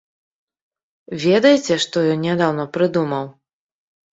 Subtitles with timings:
[1.25, 3.25] Ведаеце, што ён нядаўна прыдумаў?